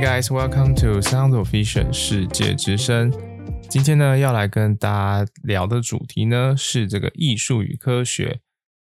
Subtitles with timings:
[0.00, 3.12] Guys, welcome to Sound of Vision 世界之声。
[3.68, 8.40] 今天呢，要来跟大家聊的主题呢是这个艺术与科学。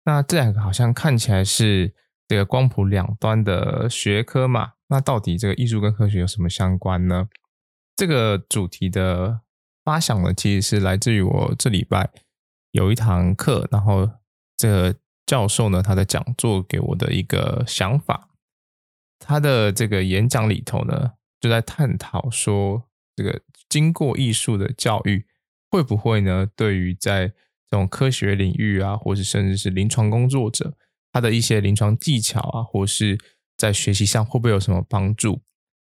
[0.05, 1.95] 那这两个好像看起来是
[2.27, 4.73] 这个光谱两端的学科嘛？
[4.89, 7.27] 那到底这个艺术跟科学有什么相关呢？
[7.95, 9.41] 这个主题的
[9.83, 12.11] 发想呢，其实是来自于我这礼拜
[12.71, 14.07] 有一堂课，然后
[14.55, 14.95] 这个
[15.25, 18.28] 教授呢，他的讲座给我的一个想法。
[19.19, 25.25] 他的这个演讲里头呢，就在探讨说，这个经过艺术的教育
[25.69, 30.75] 会不会呢，对于在这种科学领域啊，或是甚至是临床工作者，
[31.11, 33.19] 他的一些临床技巧啊，或是
[33.57, 35.41] 在学习上会不会有什么帮助？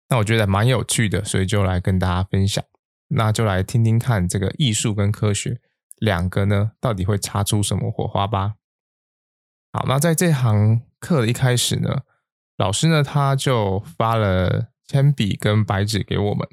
[0.09, 2.63] 那我觉得蛮有趣的，所以就来跟大家分享。
[3.09, 5.59] 那就来听听看，这个艺术跟科学
[5.97, 8.53] 两个呢，到底会擦出什么火花吧。
[9.71, 12.03] 好，那在这堂课的一开始呢。
[12.57, 16.47] 老师呢，他就发了铅笔跟白纸给我们，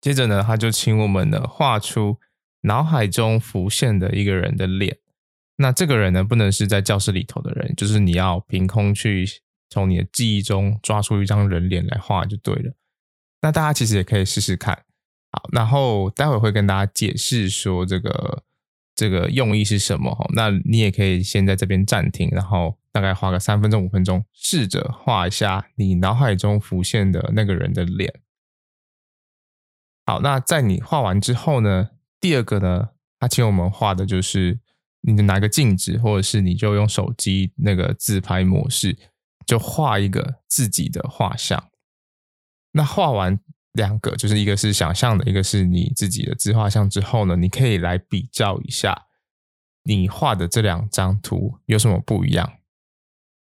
[0.00, 2.18] 接着呢，他就请我们呢画出
[2.62, 4.98] 脑海中浮现的一个人的脸。
[5.56, 9.26] 那这个人呢，不能是在教室里头的人，就是你要凭空去
[9.68, 12.72] 从你的记忆中抓出一张人脸来画就对了。
[13.42, 14.74] 那大家其实也可以试试看，
[15.30, 18.42] 好，然后待会会跟大家解释说这个
[19.02, 20.16] 这个用意是什么。
[20.34, 22.78] 那你也可以先在这边暂停，然后。
[22.94, 28.20] 大概花个三分钟、五分钟，试着画一下你脑海中浮现的那个人的脸。
[30.04, 31.88] 好，那在你画完之后呢，
[32.20, 34.60] 第二个呢，他请我们画的就是
[35.00, 38.98] 你拿个镜子，或者是你就用手机那个自拍模式，
[39.46, 41.70] 就画一个自己的画像。
[42.72, 43.40] 那画完
[43.72, 49.06] 两个，就是一个是想象的，一个是你自己的自画像之后呢，你可以来比较一下
[49.84, 52.52] 你画的这两张图有什么不一样。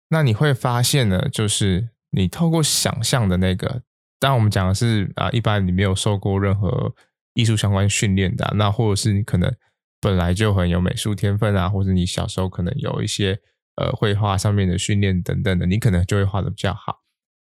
[0.10, 3.84] 那你会发现呢，就是你透过想象的那个，
[4.20, 6.94] 当然我们讲的是啊，一般你没有受过任何
[7.34, 9.54] 艺术相关训练的，那或者是你可能
[10.00, 13.40] 本来就很有美术天分啊，或者你小时候可能有一些
[13.76, 17.04] 呃绘画上面的训练等等的，你可能就会画的比较好。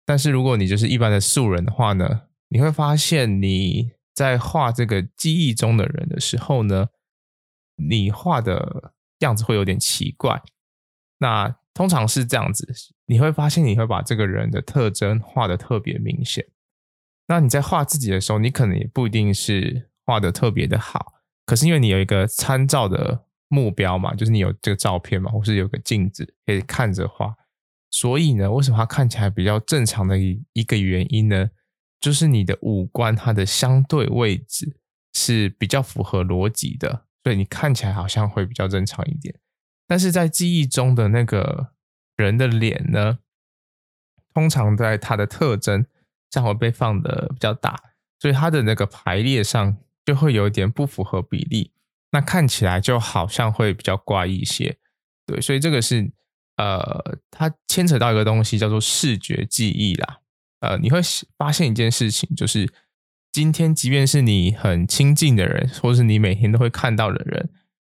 [0.06, 6.90] 但是如果你就是一般的素人的话呢，你会发现你在画这个记忆中的人的时候呢，
[7.78, 10.42] 你画的样子会有点奇怪。
[11.20, 12.68] 那通常是这样子，
[13.06, 16.46] 你会发现你会把这个人的特征画得特别明显。
[17.28, 21.14] 那你在画自己的时候，你可能也不一定是画得特别的好，
[21.46, 27.36] 可是因为你有一个参照的目标嘛，就是你有这个照片嘛，或是有个镜子可以看着画，
[27.92, 31.50] 所以呢，为什么它看起来比较正常的一一个原因呢？
[32.00, 34.78] 就是你的五官它的相对位置
[35.14, 39.36] 是比较符合逻辑的，所以你看起来好像会比较正常一点。
[39.88, 41.74] 但是在记忆中的那个
[42.16, 43.20] 人的脸呢，
[44.34, 45.86] 通常在他的特征
[46.32, 47.76] 上会被放的比较大，
[48.20, 51.72] 所以他的那个排列上就会有一点不符合比例，
[52.12, 54.78] 那看起来就好像会比较怪一些。
[55.26, 56.12] 对，所以这个是
[56.58, 60.20] 呃，它牵扯到一个东西叫做视觉记忆啦。
[60.59, 61.00] 呃，你会
[61.38, 62.72] 发现一件事情，就是
[63.31, 67.50] 今天即便是你很亲近的人，或是你每天都会看到的人。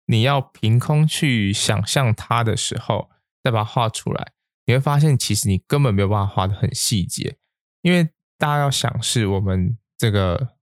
[0.08, 3.12] 你要凭空去想象他的时候，
[3.44, 4.32] 再把它画出来，
[4.66, 7.38] 你会发现其实你根本没有办法画得很细节，
[7.84, 10.56] 因为大家要想是我们这个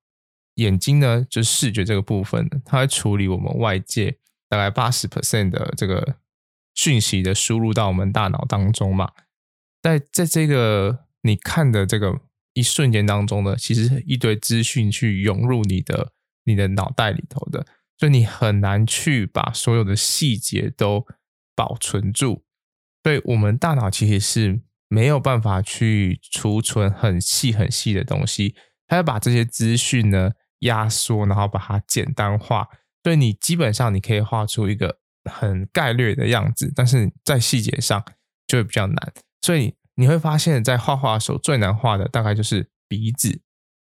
[0.56, 4.18] 眼睛呢，就是视觉这个部分，它会处理我们外界
[4.50, 6.18] 大概八十 percent 的这个
[6.76, 9.14] 讯息的输入到我们大脑当中嘛，
[9.82, 12.22] 在在这个你看的这个
[12.54, 16.14] 一瞬间当中呢，其实一堆资讯去涌入你的
[16.46, 17.66] 你的脑袋里头的。
[18.00, 21.04] 所以你很难去把所有的细节都
[21.56, 22.44] 保存住，
[23.04, 28.56] 所以我们大脑其实是没有办法去储存很细很细的东西，
[28.86, 32.68] 它要把这些资讯呢压缩，然后把它简单化。
[33.04, 38.06] 所以你基本上你可以画出一个很概略的样子，但是在细节上
[38.46, 39.14] 就会比较难。
[39.42, 43.42] 所以你会发现在画画的时候最难画的大概就是鼻子。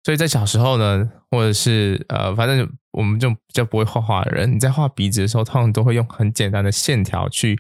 [0.04, 7.58] 所以在小时候呢，或者是呃，反正我们就比较不会画画的人，你在画鼻子的时候，通常都会用很简单的线条去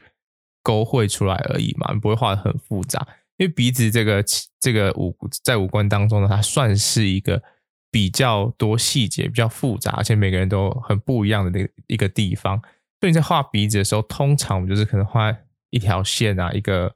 [0.61, 3.07] 勾绘出来而已嘛，不会画得很复杂。
[3.37, 4.23] 因为鼻子这个
[4.59, 7.41] 这个五在五官当中呢，它算是一个
[7.89, 12.61] 比较多细节、比较复杂，而且每个人都很不一样的那一个地方。
[12.99, 15.33] 所以你在画鼻子的时候，通常我们就是可能画
[15.69, 16.93] 一条线啊，一个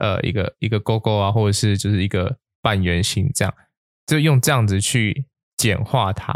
[0.00, 3.54] 呃一个一个勾勾啊，或者是就是一个半圆形这样。
[4.06, 5.26] 就用这样子去
[5.56, 6.32] 简化它，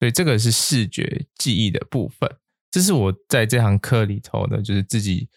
[0.00, 2.28] 所以这个是视觉记忆的部分。
[2.68, 5.28] 这是我在这堂课里头呢，就是自己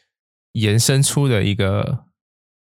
[0.53, 2.05] 延伸出的一个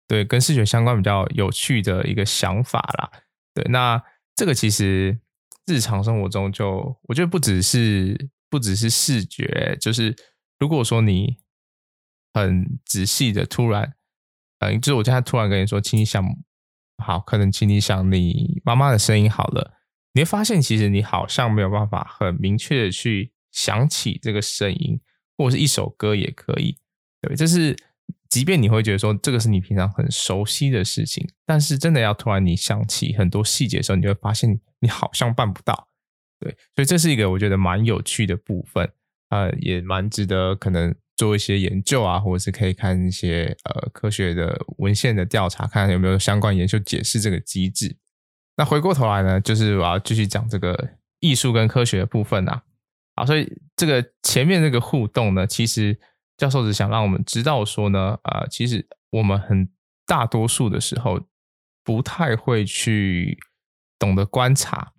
[0.07, 3.11] 对跟视觉相关比较有趣的一个想法啦。
[3.53, 4.01] 对，那
[4.35, 5.19] 这个其实
[5.67, 10.15] 日常生活中就我觉得不只是不只是视觉，就是
[10.57, 11.37] 如果说你
[12.33, 13.93] 很仔细的突然，
[14.61, 16.23] 嗯，就是我现在突然跟你说，请你想
[16.97, 19.73] 好，可能请你想你妈妈的声音好了，
[20.13, 24.99] 你会发现其实你好像没有办法很明确的去想起这个声音，
[25.37, 26.77] 或者是一首歌也可以，
[27.21, 27.75] 对，这是。
[28.29, 35.89] 即便你会觉得说这个是你平常很熟悉的事情，但是真的要突然你想起很多细节的时候，你会发现你好像办不到。
[36.39, 38.89] 对，所以这是一个我觉得蛮有趣的部分，
[39.31, 47.95] 呃，也蛮值得可能做一些研究啊，或者是可以看一些呃科学的文献的调查，看看有没有相关研究解释这个机制。
[48.57, 52.63] 那回过头来呢，就是我要继续讲这个艺术跟科学的部分啊。
[53.13, 55.99] 啊，所以这个前面这个互动呢，其实。
[56.37, 59.69] 教授只想让我们知道说呢，呃，其实我们很
[60.07, 61.21] 大多数的时候
[61.83, 63.37] 不太会去
[63.99, 64.91] 懂得观察。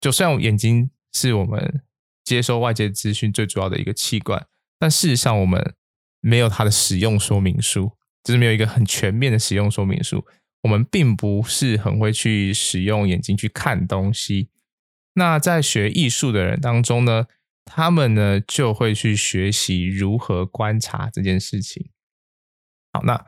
[0.00, 1.82] 就虽然眼睛是我们
[2.22, 4.46] 接收外界资讯最主要的一个器官，
[4.78, 5.74] 但事实上我们
[6.20, 7.92] 没有它的使用说明书，
[8.24, 10.24] 就是没有一个很全面的使用说明书。
[10.62, 14.50] 我们并不是很会去使用眼睛去看东西。
[15.14, 17.26] 那在学艺术的人当中呢，
[17.64, 21.90] 他们呢就会去学习如何观察这件事情。
[22.92, 23.26] 好，那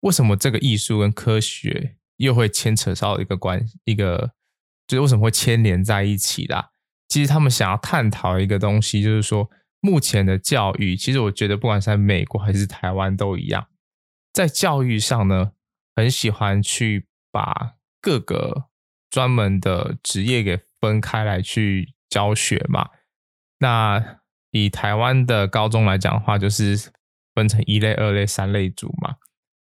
[0.00, 4.32] 为什么这个艺术跟科学又会牵扯到一个关一个，
[4.86, 6.70] 就是为什么会牵连在一起啦？
[7.08, 13.68] 其实他们想要探讨一个东西，就是说目前的教育，其实我觉得不管是在美国还是台湾都一样，
[14.32, 15.52] 在教育上呢，
[15.94, 18.64] 很喜欢去把各个
[19.10, 22.88] 专门的职业给分开来去教学嘛。
[23.60, 24.20] 那
[24.50, 26.90] 以台湾的高中来讲的话，就是
[27.34, 29.16] 分成一类、二类、三类组嘛。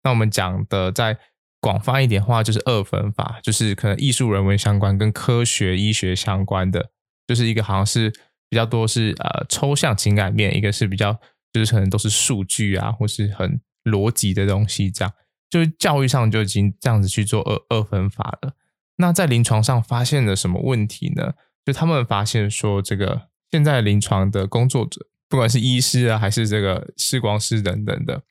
[0.02, 1.18] 那我们讲的再
[1.60, 6.90] 广泛一点话，就是二分法，就是可能艺术、人文相关跟科学、医学相关的，
[7.26, 8.12] 就是一个好像是
[8.48, 11.18] 比较多是呃抽象情感面，一个是比较
[11.52, 15.12] 就是可能都是数据啊，或是很逻辑的东西，这样
[15.48, 18.54] 就是教育上就已经这样子去做二二分法了。
[18.96, 21.34] 那在临床上发现了什么问题呢？
[21.64, 23.28] 就他们发现说这个。
[23.52, 28.24] 现在临床的工作者，不管是医师啊，还是这个视光师等等的，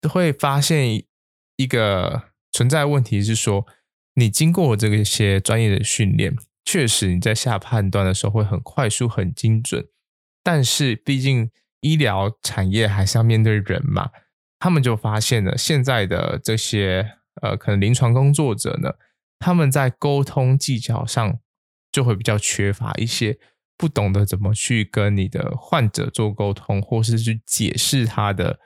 [0.00, 1.04] 都会发现
[1.56, 3.66] 一个存在问题，是说
[4.14, 6.34] 你经过这个一些专业的训练，
[6.66, 9.86] 确实你在下判断的时候会很快速、很精准。
[10.42, 14.10] 但是毕竟医疗产业还是要面对人嘛，
[14.58, 18.90] 他们就发现了现在的这些呃，可能临床工作者呢，
[19.38, 21.38] 他们在沟通技巧上
[21.90, 23.38] 就会比较缺乏一些。
[23.78, 28.58] 不懂得怎么去跟你的患者做沟通，或是去解释他的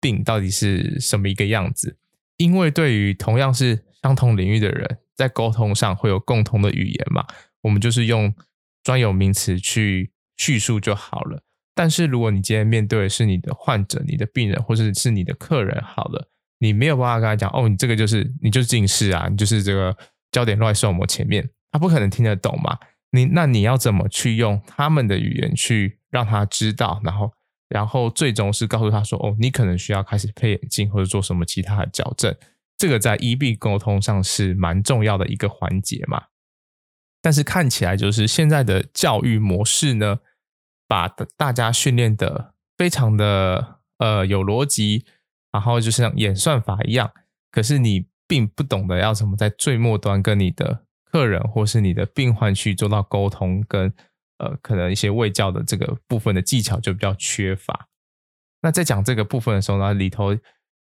[0.00, 1.96] 病到底是什么一个样子。
[2.38, 7.26] 因为对于同样是相同领域的人，在沟通上会有共同的语言嘛，
[7.60, 8.32] 我们就是用
[8.82, 11.42] 专有名词去叙述就好了。
[11.74, 16.28] 但是如果你今天面对的是你的患者、你的病人，或者是你的客人，好了，
[16.60, 19.96] 你没有办法跟他讲，哦，你这个就是你就是近视啊，你就是这个
[20.32, 22.78] 焦点落在视网膜前面，他不可能听得懂嘛。
[23.10, 27.32] 你那你要怎么去用他们的语言去让他知道，然后
[27.68, 32.34] 然后最终是告诉他说，哦，你可能需要开始配眼镜或者做什么其他的矫正，
[32.78, 36.28] 这个在医病沟通上是蛮重要的一个环节嘛。
[37.20, 40.20] 但是看起来就是现在的教育模式呢，
[40.86, 45.04] 把大家训练的非常的呃有逻辑，
[45.52, 47.12] 然后就像演算法一样，
[47.50, 50.84] 可是你并不懂得要怎么在最末端跟你的。
[51.10, 53.90] 客人或是你的病患去做到沟通跟
[54.36, 57.88] 呃，可能一些卫教的这个部分的技巧就比较缺乏。
[58.60, 60.36] 那在讲这个部分的时候呢，里头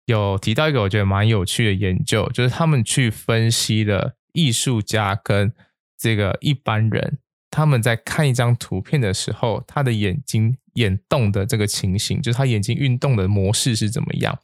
[0.07, 5.53] 有提到一个我觉得蛮有趣的研究，就是他们去分析了艺术家跟
[5.97, 7.19] 这个一般人，
[7.51, 14.39] 他们在看一张图片的时候，他的眼睛眼动的这个情形，就是他眼睛运动的模式是怎么样。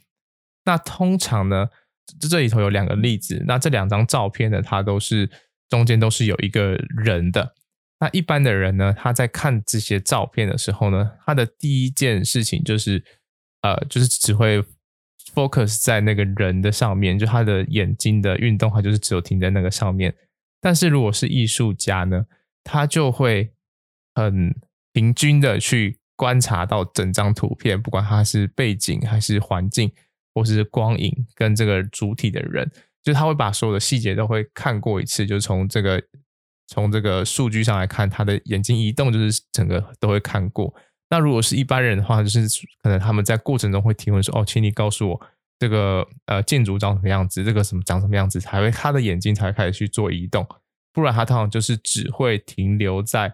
[0.65, 1.67] 那通常呢，
[2.19, 5.29] 这这里头有两个例子，那这两张照片呢，它都是。
[5.69, 7.55] 中间都是有一个人的。
[7.99, 13.03] 那一般的人呢，他在看这些照片的时候呢，他的第一件事情就是，
[13.61, 14.63] 呃，就是只会
[15.33, 20.13] focus 在那个人的上面，就他的眼睛的运动，他就是只有停在那个上面。
[20.61, 22.25] 但是如果是艺术家呢，
[22.63, 23.51] 他就会
[24.15, 24.55] 很
[24.93, 29.91] 平均的去观察到整张图片，不管他是背景还是环境，
[30.33, 32.71] 或是光影跟这个主体的人。
[33.03, 36.01] 就他会把所有的细节都会看过一次，就是从这个
[36.67, 40.73] 从这个数据上来看，他的眼睛移动就是整个都会看过。
[41.09, 42.47] 那如果是一般人的话，就是
[42.81, 45.21] 可能他们在过程中会提问说：“哦，请你告诉我
[45.59, 50.47] 这个呃建筑长什么样子，这个什么长什么样子，才会他的眼睛才会开始去做移动。”
[50.93, 53.33] 不然他通常就是只会停留在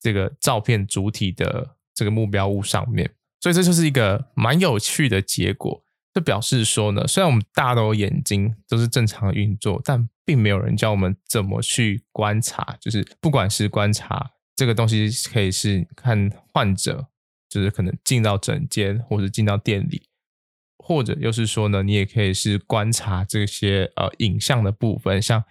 [0.00, 3.10] 这个照片主体的这个目标物上面。
[3.40, 5.84] 所以这就是一个蛮有趣的结果。
[6.14, 12.76] 这表示说呢，虽然我们大都有眼睛，都是正常运作，但并没有人教我们怎么去观察。
[12.80, 17.06] 就是不管是观察这个东西，可以是看患者，
[17.48, 20.02] 就是可能进到诊间或者进到店里，
[20.78, 25.42] 或者又是说呢，你也可以是观察这些呃影像的部分，像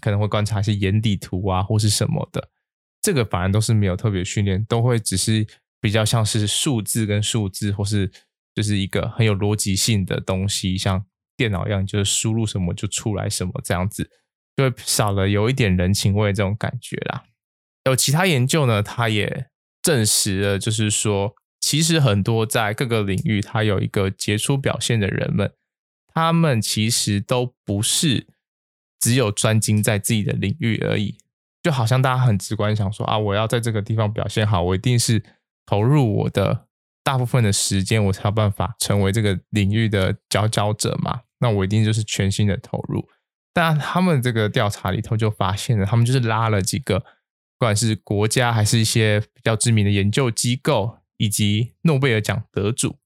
[0.00, 2.50] 可能会观察一些眼底图啊，或是什么的。
[3.00, 5.46] 这个反而都是没有特别训练，都会只是
[5.80, 8.10] 比较像是数字跟数字，或是。
[8.56, 11.04] 就是一个很有逻辑性的东西，像
[11.36, 14.08] 电脑一样，就是输入什么就出来什么这样子，
[14.54, 17.24] 就会少了有一点人情味这种感觉啦。
[17.84, 19.46] 有其他研究呢，它也
[19.82, 25.52] 证实了，就是说，其实很多在各个领域它有一个杰出表现的人们，
[26.12, 28.26] 他们其实都不是
[28.98, 31.18] 只有专精在自己的领域而已。
[31.62, 35.22] 就好像大家很直观想说啊，我要在这个地方表现好，我一定是
[35.66, 36.66] 投入我的。
[37.06, 41.20] 大部分的时间，我才有办法成为这个领域的佼佼者嘛。
[41.38, 43.06] 那我一定就是全心的投入。
[43.52, 47.04] 但他们这个调查里头就发现了，他们就是拉了几个，
[47.58, 52.96] 不管是国家还是一些比较知名的研究机构，以及诺贝尔奖得主。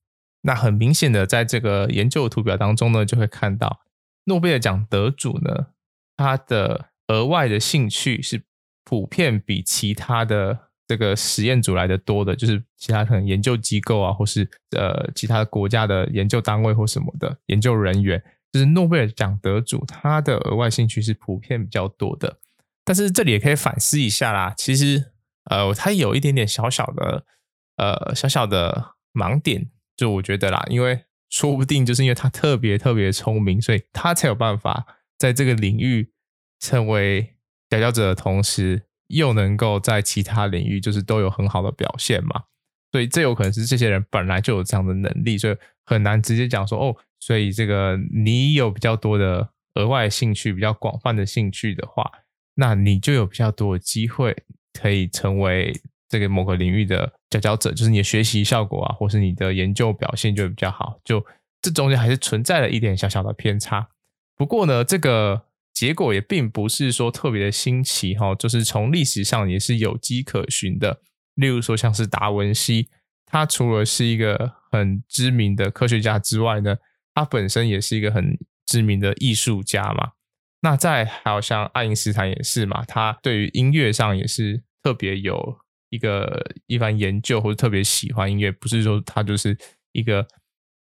[0.43, 3.81] 那很明显的，在这个研究图表当中呢，就会看到
[4.25, 5.69] 诺贝尔奖得主呢，
[6.17, 8.45] 他的额外的兴趣是
[8.85, 10.69] 普遍比其他的。
[10.89, 18.19] 这个实验组来的多的，就是其他可能研究机构啊，或是呃其他国家的研究单位或什么的研究人员，
[18.51, 22.39] 就是诺贝尔奖得主，他的额外兴趣是普遍比较多的。
[22.89, 25.13] 但是这里也可以反思一下啦，其实
[25.51, 27.27] 呃他有一点点小小的
[27.77, 34.87] 呃小小的盲点，就我觉得啦，因为说不定就是因为他特别特别聪明，所以他才有办法
[35.19, 36.15] 在这个领域
[36.59, 37.37] 成为
[37.69, 38.87] 佼佼者的同时。
[39.11, 42.43] 又能够在其他领域就是都有很好的表现嘛，
[42.93, 52.05] 所以这有可能是这些人本来就有这样的能力，所以很难直接讲说哦，所以这个你有比较多的额外兴趣，比较广泛的兴趣的话，
[52.59, 54.37] 那你就有比较多的机会
[54.79, 55.73] 可以成为
[56.09, 61.25] 这个某个领域的佼佼者，就是你的学习效果啊，或是你的研究表现就会比较好，就
[61.63, 63.89] 这中间还是存在了一点小小的偏差。
[64.37, 65.45] 不过呢，这个。
[65.75, 71.01] 结果也并不是说特别的新奇哈，就是从历史上也是有迹可循的。
[71.37, 72.89] 例如说，像是达文西，
[73.25, 76.79] 他除了是一个很知名的科学家之外呢，
[77.15, 78.37] 他本身也是一个很
[78.67, 80.15] 知名的艺术家嘛。
[80.61, 85.59] 那再还有像爱因斯坦也是嘛，他对于音乐上也是特别有
[85.91, 89.57] 一个一番研究，或者特别喜欢音乐，不是说他就是
[89.93, 90.27] 一个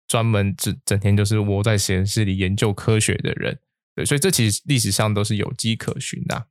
[0.08, 3.60] 专门整整天就是窝在实验室里研究科学的人。
[3.96, 6.48] 对，所以这其实历史上都是有迹可循的。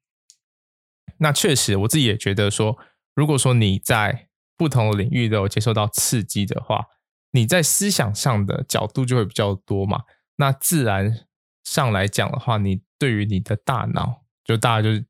[1.19, 2.79] 那确实，我自己也觉得说，
[3.15, 6.87] 如果说你在不同的领域都有接受到刺激的话，
[7.33, 10.05] 你在思想上的角度就会比较多嘛。
[10.37, 11.27] 那自然
[11.65, 15.05] 上来讲的话，你对于你的大脑，就大家就是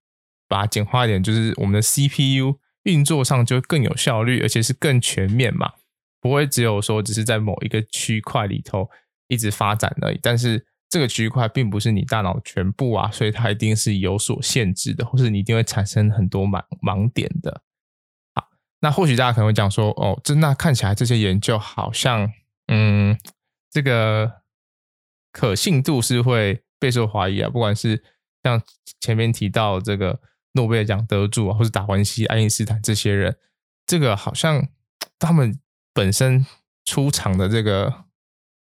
[0.47, 5.73] 把它简化一点，就是我们的 CPU 运作上就更有效率，而且是更全面嘛，
[6.21, 8.88] 不会只有说只是在某一个区块里头
[9.28, 10.66] 一直发展而已，但是。
[10.90, 17.61] 这个区块并不是你大脑全部啊，所以它一定是有所限制的，或是你一定会产生很多盲盲点的。
[18.35, 18.49] 好，
[18.80, 22.33] 那或许大家可能会讲说，哦，这那看起来这些研究好像，
[22.68, 23.18] 嗯，
[23.71, 24.40] 这个
[25.30, 27.49] 可信度是会备受怀疑啊。
[27.49, 28.02] 不管是
[28.42, 28.62] 像
[29.00, 30.20] 前面提到这个
[30.52, 33.37] 诺贝尔奖得主啊，或是达文西、爱因斯坦这些人，
[33.87, 34.68] 这个好像
[35.18, 35.58] 他们
[35.92, 36.47] 本身
[36.85, 38.04] 出场的这个。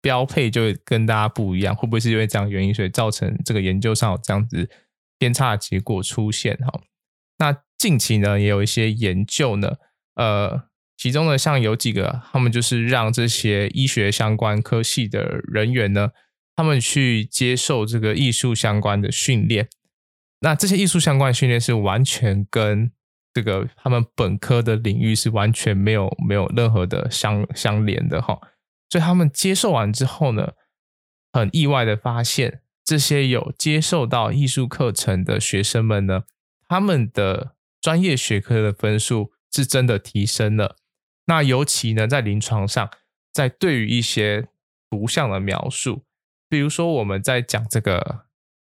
[0.03, 4.69] 标配就跟大家不一样，会不会是因为这样原因，所以造成这个研究上有这样子
[5.17, 6.57] 偏差的结果出现？
[6.57, 6.81] 哈，
[7.37, 9.77] 那近期呢也有一些研究呢，
[10.15, 10.63] 呃，
[10.97, 16.09] 其中呢像有几个，他们就是让这些医学相关科系的人员呢，
[16.55, 19.69] 他们去接受这个艺术相关的训练。
[20.41, 22.91] 那这些艺术相关的训练是完全跟
[23.33, 28.39] 这个他们本科的领域是完全没有没有任何的相相连的哈。
[28.89, 30.53] 所以他们接受完之后呢，
[31.31, 36.23] 很意外的发现，这些有接受到艺术课程的学生们呢，
[36.67, 40.75] 他们的专业学科的分数是真的提升了。
[41.25, 42.91] 那尤其呢，在临床上，
[43.31, 44.49] 在对于一些
[44.91, 46.03] 图像的描述，
[46.53, 48.25] 比如说我们在讲这个，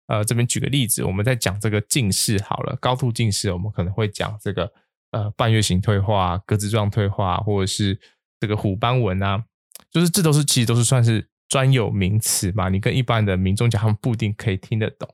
[0.08, 4.72] 呃，这边举个例子，我们在讲这个近视好了，高度近视，我们可能会讲这个
[5.12, 7.96] 呃半月形退化、格子状退化，或者是
[8.40, 9.44] 这个虎斑纹啊。
[9.88, 15.08] 就是这都是其实都是算是专有名词嘛，你跟一般的民众讲，他们不一定可以听得懂。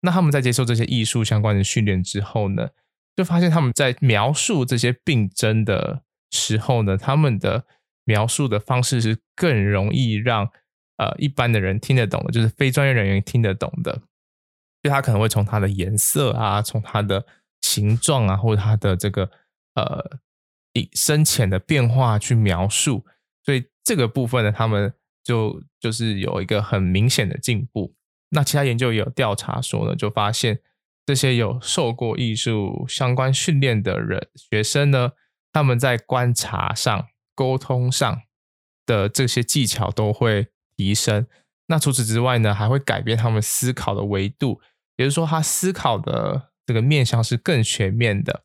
[0.00, 2.70] 那他们在接受这些艺术相关的训练之后呢，
[3.14, 6.00] 就发现他们在描述这些病症的
[6.30, 7.66] 时候呢，他们的
[8.04, 10.48] 描述的方式是更容易让
[10.96, 14.02] 呃一般的人听得懂的，就是非专业人员听得懂的。
[14.82, 17.24] 就他可能会从它的颜色啊，从它的
[17.62, 19.30] 形状啊，或者它的这个
[19.74, 20.18] 呃
[20.92, 23.06] 深浅的变化去描述，
[23.42, 27.94] 所以这个部分呢，他们就就是有一个很明显的进步。
[28.30, 30.60] 那其他研究也有调查说呢，就发现
[31.06, 35.12] 这些有受过艺术相关训练的人学生呢，
[35.50, 38.22] 他们在观察上、沟通上
[38.84, 41.26] 的这些技巧都会提升。
[41.66, 44.60] 那除此之外呢，还会改变他们思考的维度，
[44.96, 48.44] 也就是说，他思考的这个面向是更全面的。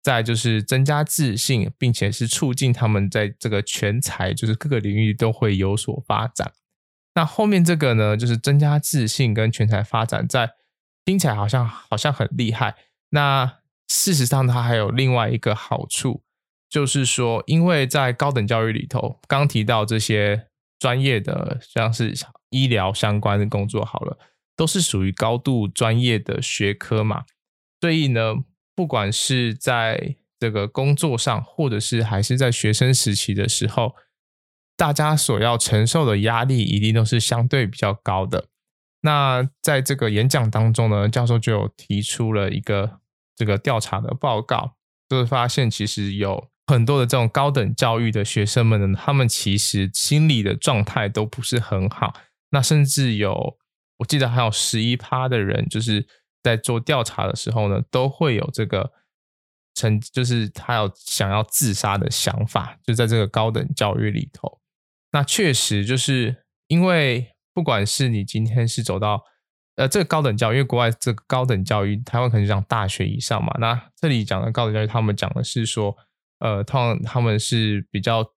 [0.00, 6.52] 再就是增加自信，并且是促进他们在这个全才，就是各个领域都会有所发展。
[7.14, 10.52] 那后面这个呢，就是增加自信跟全才发展，在
[11.04, 12.76] 听起来好像好像很厉害。
[13.10, 13.58] 那
[13.88, 16.22] 事实上，它还有另外一个好处，
[16.70, 20.47] 就是说，因为在高等教育里头，刚提到这些
[20.78, 22.14] 专业的，像是
[22.50, 24.18] 医疗相关的工作，好了，
[24.56, 27.24] 都是属于高度专业的学科嘛。
[27.80, 28.34] 所以呢，
[28.74, 33.94] 不管是在这个工作上，或者是还是在学生时期的时候。
[34.78, 38.46] 大家所要承受的压力一定都是相对比较高的。
[39.00, 43.00] 那在这个演讲当中呢，教授就有提出了一个
[43.34, 44.76] 这个调查的报告，
[45.08, 52.14] 就是发现其实有很多的这种高等教育的学生们呢，他们其实心理的状态都不是很好。
[52.50, 53.56] 那甚至有，
[53.96, 56.06] 我记得还有十一趴的人，就是
[56.42, 58.92] 在做调查的时候呢，都会有这个
[59.74, 64.60] 成，就是他有想要自杀的想法，就在这个高等教育里头。
[65.12, 69.24] 那确实就是因为，不管是你今天是走到
[69.76, 73.56] 呃这个高等教育，因为国外这个高等教育，台湾可能讲大学以上嘛。
[73.58, 75.96] 那这里讲的高等教育，他们讲的是说，
[76.38, 78.32] 呃，通常他们是比较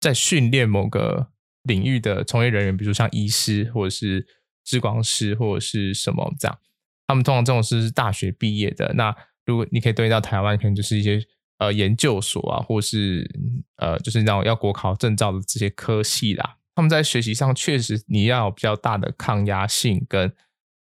[0.00, 1.28] 在训练某个
[1.62, 4.26] 领域的从业人员，比如像医师或者是
[4.64, 6.58] 治光师或者是什么这样。
[7.06, 8.92] 他们通常这种是大学毕业的。
[8.94, 11.22] 那如果你可以对应到台湾，可能就是一些。
[11.60, 13.30] 呃，研究所啊，或是
[13.76, 20.34] 呃，就是那种要国考证照的这些科系啦，他们在学习上确实你要有比较大的抗压性，跟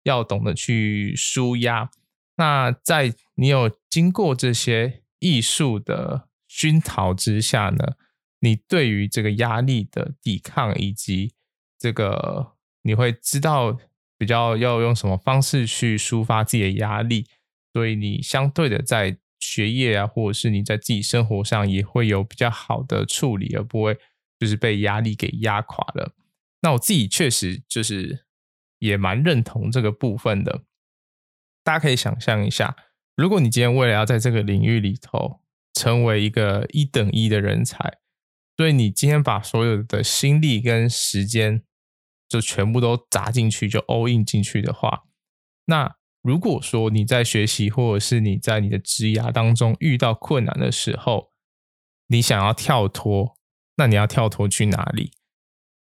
[0.04, 1.89] 要懂得去舒压。
[2.38, 7.95] 那在你有经过这些艺术的熏陶之下呢，
[8.39, 11.34] 你对于这个压力的抵抗，以及
[11.77, 13.77] 这个你会知道
[14.17, 17.27] 比较要用什么方式去抒发自己的压力，
[17.73, 19.17] 所以你相对的在。
[19.41, 23.97] 学业啊，或者是你在自己生活上也会有比较好的处理，而不会
[24.38, 26.13] 就是被压力给压垮了。
[26.62, 28.25] 那我自己确实就是
[28.79, 30.63] 也蛮认同这个部分的。
[31.63, 32.75] 大家可以想象一下，
[33.19, 35.41] 如果你今天为了要在这个领域里头
[35.73, 37.97] 成为一个一等一的人才，
[38.55, 41.62] 所以你今天把所有的心力跟时间
[42.29, 45.03] 就全部都砸进去，就 all in 进去的话，
[45.65, 45.95] 那。
[46.21, 51.32] 如果说你在学习，或者是你在你的职涯当中遇到困难的时候，
[52.08, 53.38] 你想要跳脱，
[53.77, 55.13] 那你要跳脱去哪里？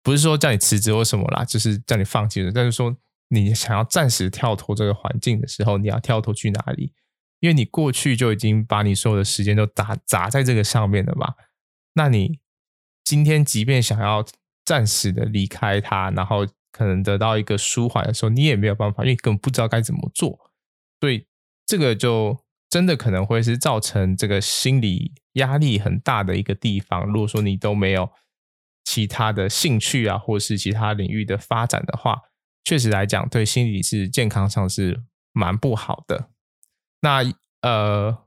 [0.01, 2.53] 不是说叫你辞职或什么啦，就是叫你放弃的。
[2.53, 2.95] 但是说
[3.27, 6.93] 你想要暂时跳脱这个环境的时候，你要跳脱去哪里？
[7.39, 11.35] 因为你过去就已经把你所有的时间都打砸在这个上面了嘛。
[11.93, 12.39] 那你
[13.03, 14.25] 今天即便想要
[14.65, 16.47] 暂时的离开它，然后。
[16.71, 20.39] 可能得到一个舒缓的时候，你也没有办法，因为根本不知道该怎么做，
[21.01, 21.25] 所以
[21.65, 27.05] 这个就真的可能会是造成这个心理压力很大的一个地方。
[27.07, 28.11] 如果说你都没有
[28.85, 32.21] 其他的兴趣啊，或是其他领域的发展的话，
[32.63, 35.01] 确实来讲，对心理是健康上是
[35.33, 36.29] 蛮不好的。
[37.01, 37.23] 那
[37.61, 38.17] 呃，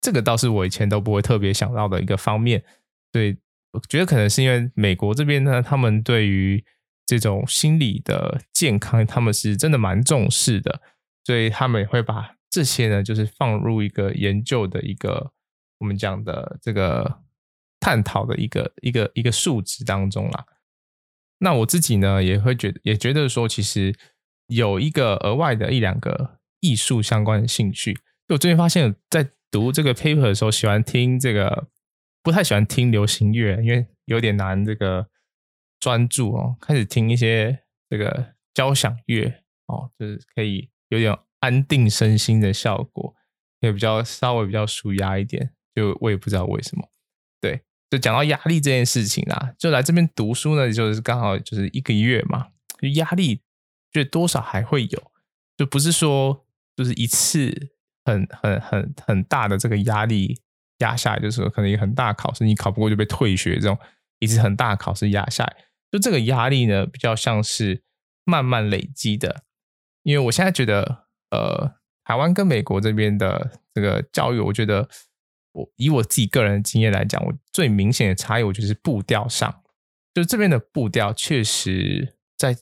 [0.00, 2.64] 这个倒是我以前都不会特别想到的一个方面。
[3.10, 3.36] 对，
[3.72, 6.64] 我觉得可能是因为美国这边呢，他们对于
[7.06, 10.80] 这种心理的健康，他们是真的蛮重视的，
[11.24, 15.32] 所以他们也会把这些呢，就是放入一个研究的一个
[15.78, 17.20] 我们讲的这个
[17.80, 20.44] 探讨的一个一个一个数值当中啦。
[21.38, 23.94] 那我自己呢，也会觉得也觉得说，其实
[24.48, 27.94] 有一个额外的一两个艺术相关的兴趣。
[28.26, 31.68] 就我最近发现，在读这个 paper 的时候，喜欢听这个，
[32.22, 35.08] 不太喜欢听流行乐，因为有点难这个。
[35.80, 39.32] 专注哦，开始听一些这个交响乐
[39.66, 43.14] 哦，就是可以有点安定身心的效果，
[43.60, 45.50] 也比较稍微比较舒压一点。
[45.76, 46.90] 就我也不知道为什么，
[47.40, 52.48] 对，就讲到压力这件事情啊，就来这边读书呢，就是刚好就是一个月嘛，
[52.80, 53.40] 就压力
[53.92, 55.12] 就多少还会有。
[55.56, 56.44] 就不是说
[56.78, 57.52] 就是一次
[58.04, 60.40] 很很很很大的这个压力
[60.78, 63.76] 压下来，就是可能一个很大考试你考不过就被退学这种，
[64.20, 65.56] 一次很大考试压下来，
[65.90, 67.82] 就这个压力呢比较像是
[68.22, 69.42] 慢慢累积的。
[70.04, 74.88] 因为我现在觉得，呃，台湾跟美国这边的这个教育，我觉得
[75.50, 79.64] 我以我自己个人的经验来讲，我最明显的差异，我觉得是步调上，
[80.14, 82.56] 就这边的步调确实在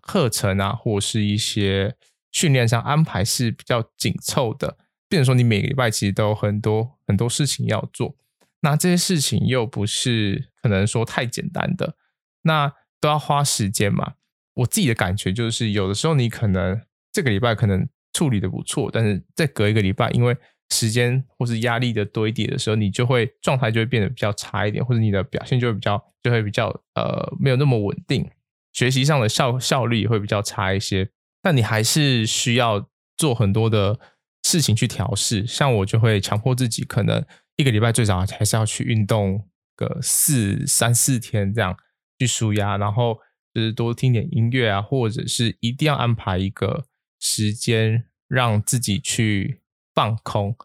[0.00, 1.96] 课程啊，或是一些
[2.36, 4.76] 训练上安排是比较紧凑的。
[5.08, 8.14] 变成说，你每个礼拜其实都有很多很多事情要做，
[8.60, 11.96] 那这些事情又不是可能说太简单的，
[12.42, 12.70] 那
[13.00, 14.14] 都要花时间嘛。
[14.52, 16.78] 我自己的感觉就是，有的时候你可能
[17.10, 20.36] 这个礼拜可能处理的不错，但是再隔一个礼拜，因为
[20.68, 28.28] 时间或是压力的堆叠的时候，你就会状态就会变得比较差一点，或者你的表现就会比较就会比较呃没有那么稳定，
[28.72, 31.08] 学习上的效效率也会比较差一些。
[31.46, 34.00] 但你还是需要做很多的
[34.42, 41.78] 事情去调试，像我就会强迫自己，可能一个礼拜最少还是要去运动个四三四天这样
[42.18, 43.20] 去舒压，然后
[43.54, 46.84] 就是多听点音乐啊，或者是一定要安排一个
[47.20, 49.62] 时间让自己去
[49.94, 50.56] 放空，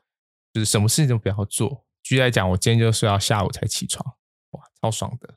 [0.51, 1.85] 就是什么事情都不要做。
[2.01, 4.03] 举例来讲，我今天就睡到下午才起床，
[4.53, 5.35] 哇，超爽的。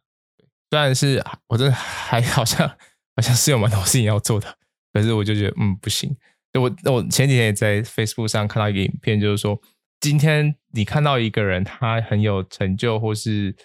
[0.71, 2.67] 虽然是我这还好像
[3.15, 4.57] 好像是有蛮多事情要做的。
[4.95, 6.17] 可是我就觉得，嗯，不行。
[6.55, 9.61] 我我前几天也在 Facebook 上看到一个影片，就是说，
[10.01, 13.57] 今天你看到一个人他很有成就，或是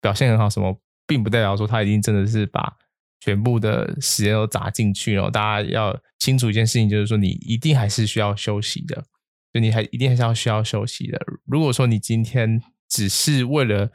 [0.00, 2.72] 表现很好，什么，并不代表说他一定真的是把
[3.18, 5.14] 全部的时间都砸进去。
[5.14, 9.04] 然后大家要清楚一件事情，就是说，你一定还是需要休息的，
[9.52, 11.20] 就你还一定还是要需要休息的。
[11.46, 13.90] 如果说你今天只是为了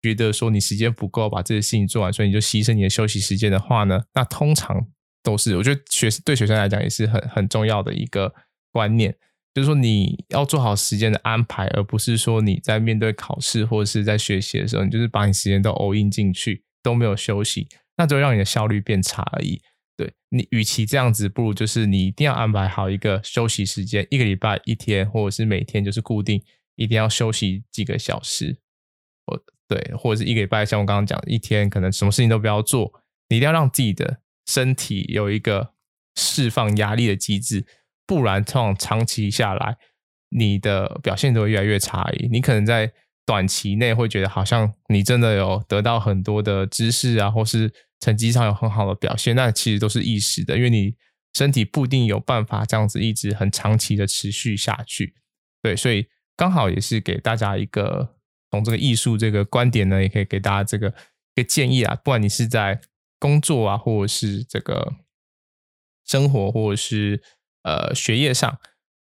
[0.00, 4.86] 觉得说你时间不够把这些事情做完，所以你就牺牲你的休息时间的话呢，那通常。
[5.26, 8.32] 都是，我觉得学对学生来讲也是很很重要的一个
[8.70, 9.12] 观念，
[9.52, 19.60] 就是说你要做好时间的安排，而不是说你在面对考试或者是在学习的时候，你就是把你时间都 all in 进去，都没有休息，那就会让你的效率变差而已。
[19.96, 26.40] 对，你，与其这样子，不如就是你一定要安排好一个休息时间，一个礼拜一天，或者是每天就是固定
[26.76, 28.56] 一定要休息几个小时，
[29.26, 32.92] 或对，或者是一个礼拜，像我刚刚讲，一天可能什么事情都不要做，
[33.28, 34.20] 你一定要让自己的。
[34.46, 35.72] 身体有一个
[36.14, 37.66] 释放压力的机制，
[38.06, 39.76] 不然这种长期下来，
[40.30, 42.28] 你的表现都会越来越差而已。
[42.28, 42.92] 你可能在
[43.26, 50.94] 短期内会觉得好像你真的有得到很多的知识啊，或是成绩上有很好的表现，那其实都是一时的，因为你
[51.34, 55.14] 身体不一定有办法这样子一直很长期的持续下去。
[55.60, 56.06] 对，所以
[56.36, 58.14] 刚好也是给大家一个
[58.52, 60.88] 从这个艺术这个观点呢，也可以给大家这个
[61.34, 62.80] 一个建议啊，不管你是在。
[63.18, 64.94] 工作啊，或者是这个
[66.04, 67.22] 生活，或者是
[67.62, 68.58] 呃学业上，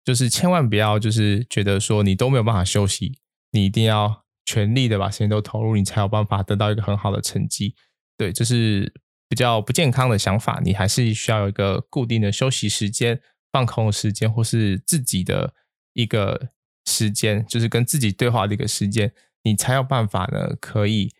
[0.04, 3.18] 就是千万不要就是觉得说你都没有办法休息，
[3.52, 7.74] 你一定要全力的把时间都投入，你才有办法得到一个很好的成绩。
[8.16, 8.92] 对，这是
[9.28, 10.61] 比较不健康的想法。
[10.62, 15.54] 你还是需要有一个固定的休息时间、放空的时间，或是自己的
[15.94, 16.50] 一个
[16.85, 21.12] 时间，就是跟自己对话的一个时间，你才有办法呢可以。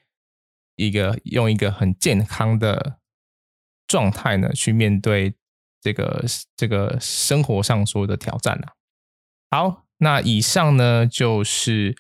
[0.77, 2.99] 一个用一个很健康的
[3.87, 5.35] 状态呢，去面对
[5.81, 6.25] 这个
[6.57, 8.73] 这个生活上所有的挑战啊。
[9.51, 11.97] 好，那以上呢就是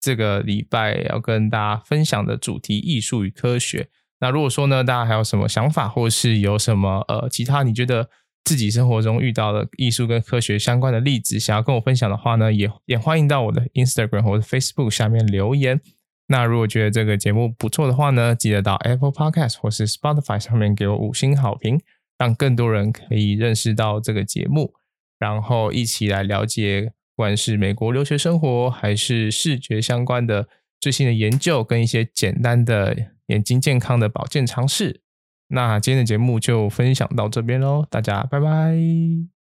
[0.00, 3.88] 这个礼拜要跟大家分享的主题：艺术与科学。
[4.20, 8.08] 那如果说呢，大家还有什么想法，或是有什么呃其他你觉得
[8.44, 15.80] 自己生活中遇到的艺术跟科学相关的例子，想要跟我分享的话呢，也也欢迎到我的 Instagram 或者 Facebook 下面留言。
[16.28, 21.80] 那如果觉得这个节目不错的话呢，记得到 Apple Podcast 或是 Spotify 上面给我五星好评，
[22.18, 24.74] 让更多人可以认识到这个节目，
[25.18, 30.48] 然后一起来了解，不管是美国留学生活，还是视觉相关的
[30.80, 35.02] 最新的研究，跟一些简单的眼睛健康的保健常识。
[35.48, 39.35] 那今天的节目就分享到这边喽，大家拜拜。